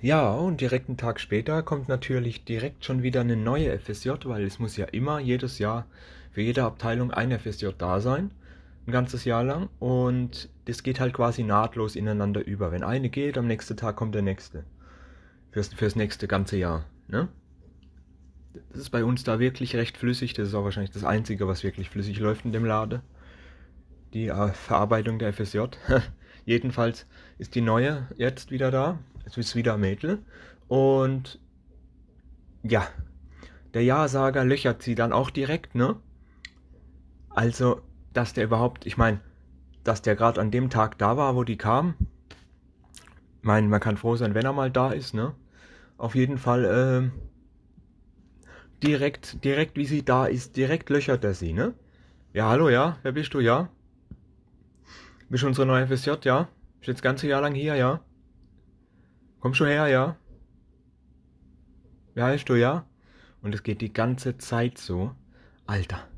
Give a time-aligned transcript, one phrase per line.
[0.00, 4.44] Ja, und direkt einen Tag später kommt natürlich direkt schon wieder eine neue FSJ, weil
[4.44, 5.86] es muss ja immer jedes Jahr
[6.30, 8.30] für jede Abteilung ein FSJ da sein,
[8.86, 9.68] ein ganzes Jahr lang.
[9.80, 12.70] Und das geht halt quasi nahtlos ineinander über.
[12.70, 14.64] Wenn eine geht, am nächsten Tag kommt der nächste.
[15.50, 16.84] Fürs, fürs nächste ganze Jahr.
[17.08, 17.26] Ne?
[18.70, 20.32] Das ist bei uns da wirklich recht flüssig.
[20.32, 23.02] Das ist auch wahrscheinlich das Einzige, was wirklich flüssig läuft in dem Lade.
[24.14, 25.62] Die äh, Verarbeitung der FSJ.
[26.44, 27.06] Jedenfalls
[27.38, 29.00] ist die neue jetzt wieder da.
[29.28, 30.24] Es ist wieder Mädel.
[30.68, 31.38] Und
[32.62, 32.88] ja,
[33.74, 35.96] der Ja-Sager löchert sie dann auch direkt, ne?
[37.28, 37.82] Also,
[38.14, 39.20] dass der überhaupt, ich meine,
[39.84, 41.94] dass der gerade an dem Tag da war, wo die kam.
[43.40, 45.34] Ich meine, man kann froh sein, wenn er mal da ist, ne?
[45.98, 47.10] Auf jeden Fall, äh,
[48.82, 51.74] direkt, direkt wie sie da ist, direkt löchert er sie, ne?
[52.32, 52.96] Ja, hallo, ja?
[53.02, 53.68] Wer bist du, ja?
[55.28, 56.48] Bist du unsere neue FSJ, ja?
[56.78, 58.00] Bist jetzt das ganze Jahr lang hier, ja?
[59.40, 60.16] Komm schon her, ja?
[62.14, 62.86] Wie heißt du, ja?
[63.42, 65.14] Und es geht die ganze Zeit so.
[65.66, 66.08] Alter,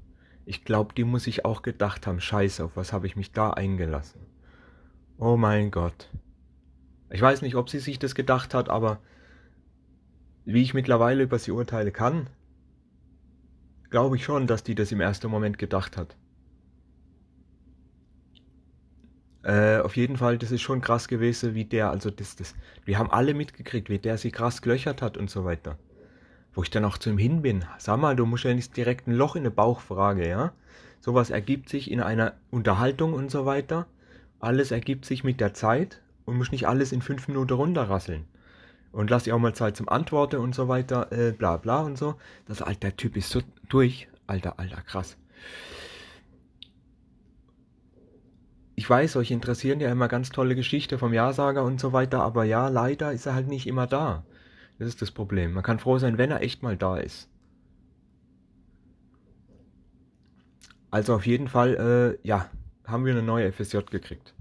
[0.47, 3.51] ich glaube, die muss ich auch gedacht haben, scheiße, auf was habe ich mich da
[3.51, 4.21] eingelassen?
[5.19, 6.09] Oh mein Gott.
[7.11, 9.01] Ich weiß nicht, ob sie sich das gedacht hat, aber
[10.45, 12.31] wie ich mittlerweile über sie urteile kann,
[13.91, 16.17] glaube ich schon, dass die das im ersten Moment gedacht hat.
[19.43, 22.99] Äh, auf jeden Fall, das ist schon krass gewesen, wie der, also das, das, wir
[22.99, 25.79] haben alle mitgekriegt, wie der sie krass gelöchert hat und so weiter.
[26.53, 29.07] Wo ich dann auch zu ihm hin bin, sag mal, du musst ja nicht direkt
[29.07, 30.53] ein Loch in den Bauch fragen, ja?
[31.01, 33.87] Sowas ergibt sich in einer Unterhaltung und so weiter.
[34.41, 38.27] Alles ergibt sich mit der Zeit und muss nicht alles in fünf Minuten runterrasseln.
[38.93, 41.97] Und lass ihr auch mal Zeit zum Antworten und so weiter, äh, bla bla und
[41.97, 42.17] so.
[42.47, 44.09] Das alter Typ ist so durch.
[44.27, 45.17] Alter, alter, krass.
[48.80, 52.45] ich weiß, euch interessieren ja immer ganz tolle Geschichten vom Ja-Sager und so weiter, aber
[52.45, 54.25] ja, leider ist er halt nicht immer da.
[54.79, 55.53] Das ist das Problem.
[55.53, 57.29] Man kann froh sein, wenn er echt mal da ist.
[60.91, 62.51] Also auf jeden Fall, äh, ja,
[62.87, 64.35] haben wir eine neue FSJ gekriegt.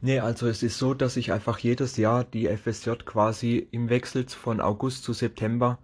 [0.00, 4.28] Nee, also es ist so, dass ich einfach jedes Jahr die FSJ quasi im Wechsel
[4.28, 5.78] von August zu September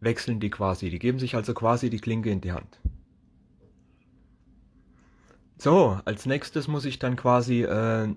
[0.00, 0.90] wechseln die quasi.
[0.90, 2.78] Die geben sich also quasi die Klinke in die Hand.
[5.62, 8.08] So, als nächstes muss ich dann quasi äh,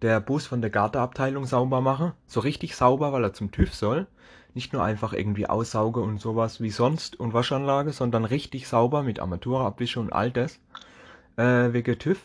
[0.00, 2.12] der Bus von der Gartenabteilung sauber machen.
[2.26, 4.06] So richtig sauber, weil er zum TÜV soll.
[4.54, 9.20] Nicht nur einfach irgendwie aussauge und sowas wie sonst und Waschanlage, sondern richtig sauber mit
[9.20, 10.60] Armaturaabwische und all das.
[11.36, 12.18] Äh, wegen TÜV.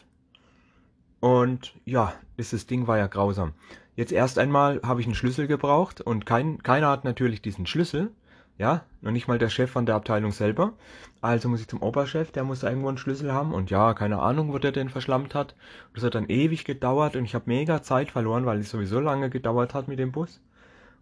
[1.20, 3.52] Und ja, dieses Ding war ja grausam.
[3.98, 8.12] Jetzt erst einmal habe ich einen Schlüssel gebraucht und kein, keiner hat natürlich diesen Schlüssel.
[8.58, 10.74] Ja, noch nicht mal der Chef von der Abteilung selber.
[11.22, 13.54] Also muss ich zum Oberchef, der muss irgendwo einen Schlüssel haben.
[13.54, 15.56] Und ja, keine Ahnung, wo der den verschlammt hat.
[15.94, 19.30] Das hat dann ewig gedauert und ich habe mega Zeit verloren, weil es sowieso lange
[19.30, 20.42] gedauert hat mit dem Bus.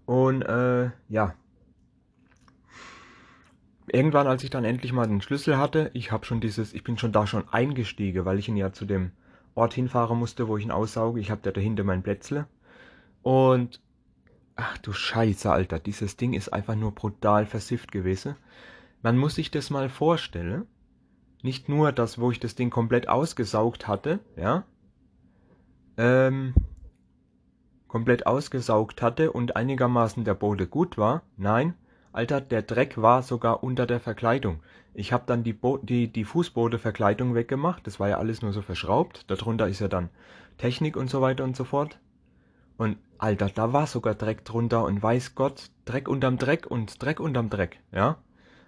[0.05, 1.33] Und äh, ja.
[3.87, 6.97] Irgendwann, als ich dann endlich mal den Schlüssel hatte, ich habe schon dieses, ich bin
[6.97, 9.11] schon da schon eingestiegen, weil ich ihn ja zu dem
[9.53, 11.21] Ort hinfahren musste, wo ich ihn aussauge.
[11.21, 12.47] Ich habe da dahinter mein Plätzle.
[13.21, 13.79] Und
[14.55, 18.35] Ach du Scheiße, Alter, dieses Ding ist einfach nur brutal versifft gewesen.
[19.01, 20.65] Man muss sich das mal vorstellen.
[21.43, 24.63] Nicht nur das, wo ich das Ding komplett ausgesaugt hatte, ja,
[25.97, 26.53] ähm,
[27.87, 31.21] komplett ausgesaugt hatte und einigermaßen der Boden gut war.
[31.37, 31.75] Nein,
[32.11, 34.61] Alter, der Dreck war sogar unter der Verkleidung.
[34.93, 37.85] Ich habe dann die, Bo die, die Fußbodenverkleidung weggemacht.
[37.85, 39.29] Das war ja alles nur so verschraubt.
[39.29, 40.09] Darunter ist ja dann
[40.57, 41.99] Technik und so weiter und so fort.
[42.77, 47.19] Und Alter, da war sogar Dreck drunter und weiß Gott, Dreck unterm Dreck und Dreck
[47.19, 48.17] unterm Dreck, ja.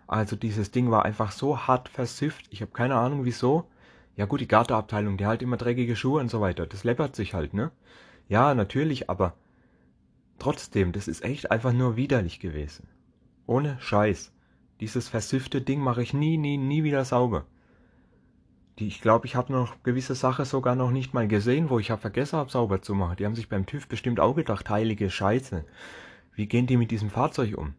[0.08, 2.46] Also dieses Ding war einfach so hart versifft.
[2.50, 3.68] Ich habe keine Ahnung wieso.
[4.16, 6.66] Ja gut, die Gartenabteilung, die hat immer dreckige Schuhe und so weiter.
[6.66, 7.72] Das läppert sich halt, ne?
[8.30, 9.34] Ja, natürlich, aber
[10.40, 12.88] trotzdem, das ist echt einfach nur widerlich gewesen.
[13.46, 14.32] Ohne Scheiß.
[14.80, 17.46] Dieses versiffte Ding mache ich nie, nie, nie wieder sauber.
[18.80, 21.90] Die, ich glaube, ich habe noch gewisse Sachen sogar noch nicht mal gesehen, wo ich
[21.90, 23.16] habe vergessen habe, sauber zu machen.
[23.18, 25.66] Die haben sich beim TÜV bestimmt auch gedacht, heilige Scheiße.
[26.34, 27.74] Wie gehen die mit diesem Fahrzeug um?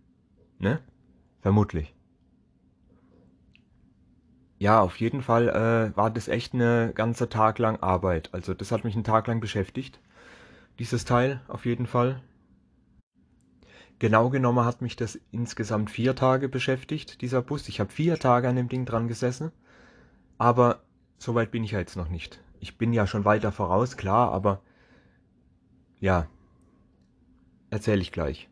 [0.59, 0.81] Ne?
[1.41, 1.95] Vermutlich.
[4.59, 8.31] Ja, auf jeden Fall äh, war das echt eine ganze Tag lang Arbeit.
[8.33, 10.01] Also das hat mich einen Tag lang beschäftigt.
[10.81, 12.21] Dieses Teil auf jeden Fall.
[14.01, 17.69] Genau genommen hat mich das insgesamt vier Tage beschäftigt, dieser Bus.
[17.69, 19.53] Ich habe vier Tage an dem Ding dran gesessen.
[20.39, 20.83] Aber
[21.19, 22.41] so weit bin ich ja jetzt noch nicht.
[22.61, 24.63] Ich bin ja schon weiter voraus, klar, aber
[26.01, 26.27] ja,
[27.71, 28.49] erzähle ich gleich.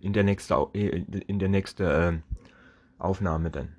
[0.00, 2.36] In der nächsten, in der nächste, äh,
[2.98, 3.74] Aufnahme dann.